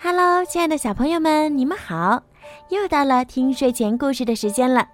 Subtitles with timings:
[0.00, 2.22] Hello，亲爱的小朋友们，你们好！
[2.68, 4.88] 又到了听睡前故事的时间了，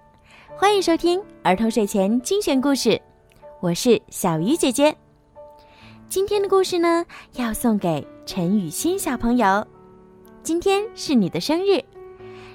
[0.57, 2.99] 欢迎收听儿童睡前精选故事，
[3.59, 4.95] 我是小鱼姐姐。
[6.09, 9.65] 今天的故事呢，要送给陈雨欣小朋友。
[10.41, 11.79] 今天是你的生日，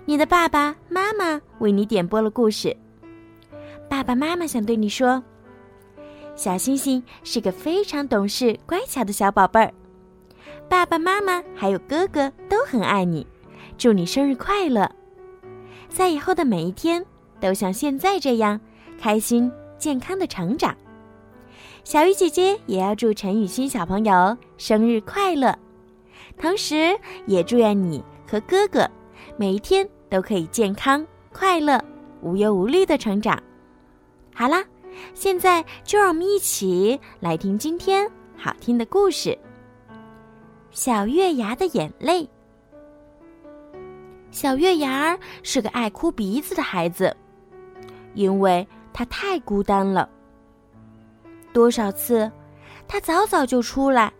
[0.04, 2.76] 你的爸爸妈妈为你点播了故事。
[3.88, 5.22] 爸爸妈妈想对你说，
[6.34, 9.72] 小星星是个非常懂事、乖巧的小宝贝儿。
[10.70, 13.26] 爸爸妈妈还有哥哥都很爱你，
[13.76, 14.88] 祝你生日快乐！
[15.88, 17.04] 在以后的每一天，
[17.40, 18.58] 都像现在这样
[18.96, 20.72] 开心健康的成长。
[21.82, 25.58] 小鱼姐姐也要祝陈雨欣小朋友生日快乐，
[26.38, 26.96] 同时
[27.26, 28.88] 也祝愿你和哥哥
[29.36, 31.82] 每一天都可以健康快乐、
[32.22, 33.36] 无忧无虑的成长。
[34.32, 34.64] 好啦，
[35.14, 39.36] 现在就让我们一起来听今天好听的故事。
[40.70, 42.28] 小月牙的眼泪。
[44.30, 47.14] 小月牙儿是个爱哭鼻子的孩子，
[48.14, 50.08] 因为他太孤单了。
[51.52, 52.30] 多少次，
[52.86, 54.12] 他早早就出来，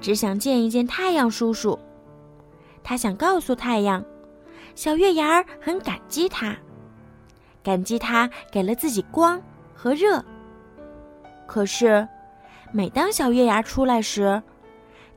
[0.00, 1.76] 只想见一见太阳叔叔。
[2.84, 4.04] 他想告诉太阳，
[4.76, 6.56] 小月牙儿很感激他，
[7.64, 9.42] 感激他给了自己光
[9.74, 10.24] 和热。
[11.48, 12.06] 可是，
[12.70, 14.40] 每当小月牙出来时，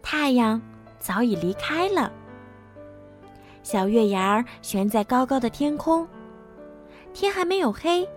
[0.04, 0.62] 太阳
[1.00, 2.12] 早已离开了。
[3.64, 6.06] 小月牙儿悬在高高的天空，
[7.14, 8.08] 天还没有黑，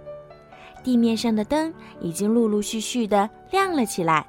[0.83, 4.27] 地面上的灯已经陆陆续续的亮了起来。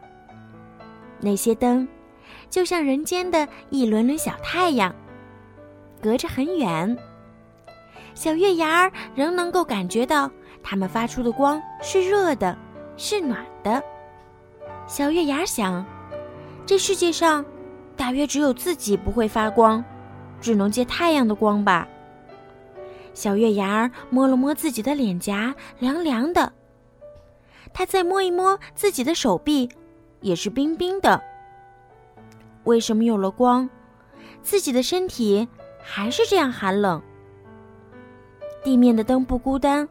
[1.20, 1.86] 那些灯，
[2.48, 4.94] 就像人间的一轮轮小太阳，
[6.00, 6.96] 隔着很远。
[8.14, 10.30] 小月牙儿仍能够感觉到
[10.64, 12.56] 它们发出的光是热的，
[12.96, 13.84] 是暖的。
[14.86, 15.84] 小月牙想。
[16.68, 17.46] 这世界上，
[17.96, 19.82] 大约只有自己不会发光，
[20.42, 21.88] 只能借太阳的光吧。
[23.14, 26.52] 小月牙儿摸了摸自己的脸颊，凉凉的。
[27.74, 29.70] 他再摸一摸自己的手臂，
[30.20, 31.24] 也是冰冰的。
[32.66, 33.70] 为什么有了光，
[34.42, 35.48] 自己的身体
[35.82, 37.02] 还是这样寒冷？
[38.62, 39.88] 地面的灯不孤单，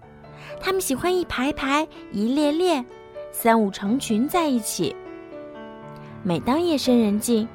[0.60, 2.84] 它们喜欢一排排、一列列、
[3.32, 4.94] 三五成群在一起。
[6.26, 7.47] 每当夜深人静，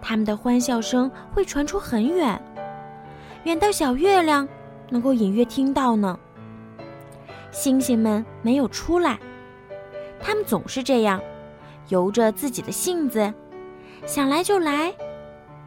[0.00, 2.40] 他们的欢笑声会传出很远，
[3.44, 4.48] 远到小月亮
[4.88, 6.18] 能够隐约听到呢。
[7.50, 9.18] 星星们没有出来，
[10.18, 11.20] 他们总是这样，
[11.88, 13.34] 由着自己的性子，
[14.06, 14.94] 想来就来，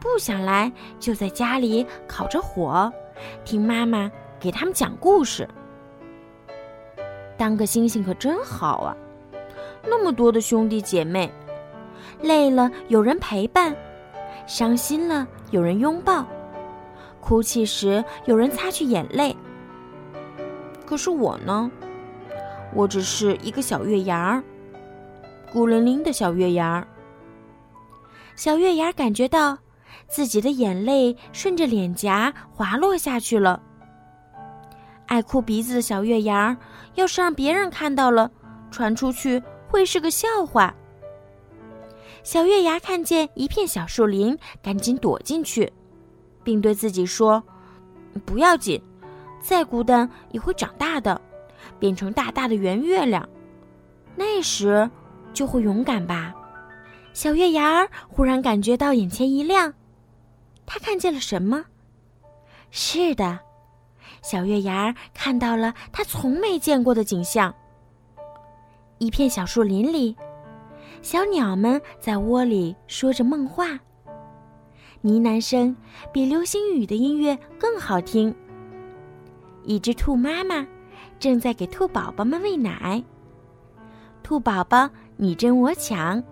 [0.00, 2.92] 不想来就在家里烤着火，
[3.44, 5.48] 听妈妈给他们讲故事。
[7.36, 8.96] 当个星星可真好啊，
[9.84, 11.32] 那么多的兄弟姐妹。
[12.20, 13.74] 累了有人陪伴，
[14.46, 16.26] 伤心了有人拥抱，
[17.20, 19.36] 哭泣时有人擦去眼泪。
[20.86, 21.70] 可是我呢，
[22.74, 24.42] 我只是一个小月牙儿，
[25.52, 26.86] 孤零零的小月牙儿。
[28.36, 29.56] 小月牙感觉到
[30.08, 33.62] 自己的眼泪顺着脸颊滑落下去了。
[35.06, 36.56] 爱哭鼻子的小月牙儿，
[36.94, 38.30] 要是让别人看到了，
[38.70, 40.74] 传出去会是个笑话。
[42.24, 45.70] 小月牙看见一片小树林，赶紧躲进去，
[46.42, 47.40] 并对自己说
[48.24, 48.82] ：“不要紧，
[49.42, 51.20] 再孤单也会长大的，
[51.78, 53.28] 变成大大的圆月亮，
[54.16, 54.90] 那时
[55.34, 56.34] 就会勇敢吧。”
[57.12, 59.74] 小月牙儿忽然感觉到眼前一亮，
[60.64, 61.66] 他看见了什么？
[62.70, 63.38] 是的，
[64.22, 67.54] 小月牙儿看到了他从没见过的景象。
[68.96, 70.16] 一片小树林里。
[71.04, 73.72] 小鸟们在窝里说着梦话，
[75.02, 75.76] 呢喃声
[76.10, 78.34] 比流星雨的音乐更好听。
[79.64, 80.66] 一只兔妈妈
[81.18, 83.04] 正在给兔宝宝们喂奶，
[84.22, 84.88] 兔宝宝
[85.18, 86.24] 你争我抢，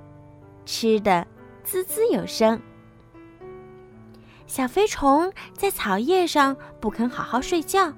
[0.64, 1.26] 吃的
[1.62, 2.58] 滋滋有声。
[4.46, 7.92] 小飞虫在草叶上不肯好好睡觉，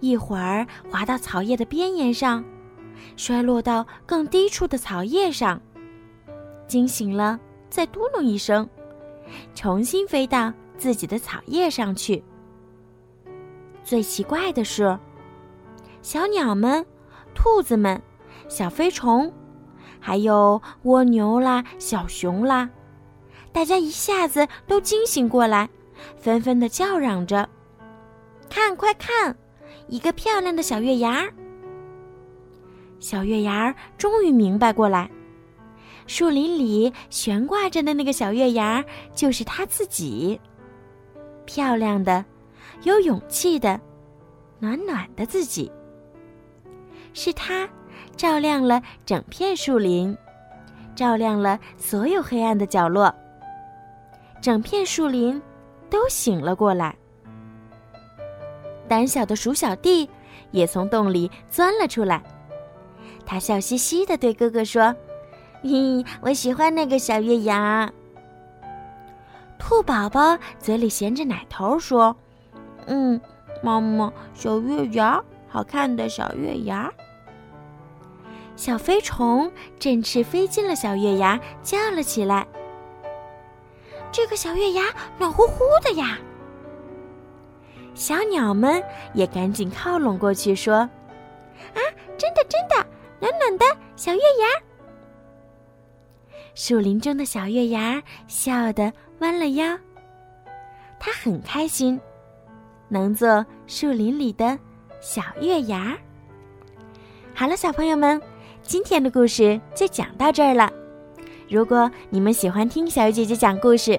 [0.00, 2.42] 一会儿滑到草叶的边沿上。
[3.16, 5.60] 摔落到更低处的草叶上，
[6.66, 8.68] 惊醒了，再嘟哝一声，
[9.54, 12.22] 重新飞到自己的草叶上去。
[13.82, 14.98] 最奇怪的是，
[16.02, 16.84] 小鸟们、
[17.34, 18.00] 兔子们、
[18.48, 19.32] 小飞虫，
[19.98, 22.68] 还有蜗牛啦、小熊啦，
[23.50, 25.68] 大家一下子都惊醒过来，
[26.16, 27.48] 纷纷的叫嚷着
[28.48, 29.34] ：“看，快看，
[29.88, 31.32] 一个漂亮的小月牙儿！”
[33.00, 35.08] 小月牙儿终于明白过来，
[36.06, 38.84] 树林里悬挂着的那个小月牙儿
[39.14, 40.40] 就是他自己。
[41.44, 42.24] 漂亮的、
[42.82, 43.80] 有勇气的、
[44.58, 45.70] 暖暖的自己。
[47.14, 47.68] 是它
[48.16, 50.16] 照亮了整片树林，
[50.94, 53.12] 照亮了所有黑暗的角落。
[54.40, 55.40] 整片树林
[55.88, 56.94] 都醒了过来。
[58.86, 60.08] 胆小的鼠小弟
[60.50, 62.22] 也从洞里钻了出来，
[63.30, 64.96] 他笑嘻嘻的对哥哥说
[65.62, 67.92] ：“嘿，我喜欢那个小月牙。”
[69.60, 72.16] 兔宝宝嘴里衔着奶头说
[72.88, 73.20] ：“嗯，
[73.62, 76.90] 妈妈，小月牙，好看的小月牙。”
[78.56, 82.46] 小飞虫振翅飞进了小月牙，叫了起来
[84.10, 84.84] ：“这个小月牙
[85.18, 86.18] 暖乎乎的呀！”
[87.94, 88.82] 小鸟们
[89.12, 90.76] 也赶紧靠拢过去说
[91.76, 91.80] ：“啊，
[92.16, 92.86] 真的真的，
[93.20, 93.64] 暖暖的
[93.96, 94.46] 小月牙。”
[96.54, 99.78] 树林中的小月牙笑得弯了腰。
[100.98, 102.00] 它很开心，
[102.88, 104.58] 能做树林里的
[105.00, 105.96] 小月牙。
[107.34, 108.20] 好了，小朋友们，
[108.62, 110.72] 今天的故事就讲到这儿了。
[111.48, 113.98] 如果你们喜欢听小鱼姐姐讲故事，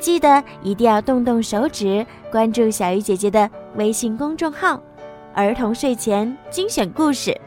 [0.00, 4.82] 记得一定要动动手指关注小鱼姐姐的微信公众号
[5.32, 7.40] “儿童睡前精选故事”，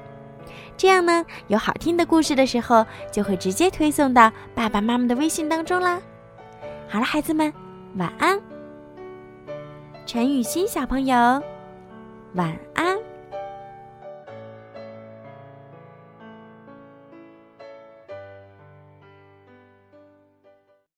[0.77, 6.01] 这样呢，有好听的故事的时候，就会直接推送到爸爸妈妈的微信当中啦。
[6.89, 7.53] 好了，孩子们，
[7.95, 8.39] 晚安。
[10.05, 11.15] 陈雨欣小朋友，
[12.33, 12.84] 晚安。